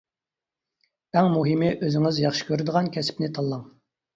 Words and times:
ئەڭ 1.21 1.29
مۇھىمى 1.35 1.69
ئۆزىڭىز 1.75 2.23
ياخشى 2.25 2.49
كۆرىدىغان 2.51 2.91
كەسىپنى 2.97 3.31
تاللاڭ. 3.39 3.65